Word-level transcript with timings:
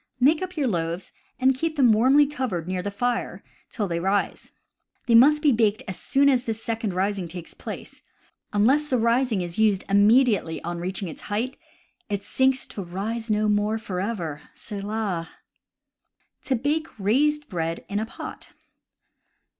Make 0.19 0.41
up 0.41 0.57
your 0.57 0.65
loaves, 0.67 1.11
and 1.39 1.53
keep 1.53 1.75
them 1.75 1.91
warmly 1.91 2.25
covered 2.25 2.67
near 2.67 2.81
the 2.81 2.89
fire 2.89 3.43
till 3.69 3.87
they 3.87 3.99
rise. 3.99 4.51
They 5.05 5.13
must 5.13 5.43
be 5.43 5.51
baked 5.51 5.83
as 5.87 5.99
soon 5.99 6.27
as 6.27 6.45
this 6.45 6.63
second 6.63 6.95
rising 6.95 7.27
takes 7.27 7.53
place; 7.53 7.99
for, 7.99 8.01
unless 8.53 8.87
the 8.87 8.97
rising 8.97 9.41
is 9.41 9.59
used 9.59 9.85
immedi 9.85 10.41
ately 10.41 10.59
on 10.63 10.79
reaching 10.79 11.07
its 11.07 11.21
height, 11.29 11.55
it 12.09 12.23
sinks 12.23 12.65
to 12.65 12.81
rise 12.81 13.29
no 13.29 13.47
more 13.47 13.77
forever— 13.77 14.41
selah! 14.65 15.29
To 16.45 16.55
Bake 16.55 16.87
Raised 16.99 17.47
Bread 17.47 17.85
in 17.87 17.99
a 17.99 18.07
Pot. 18.07 18.53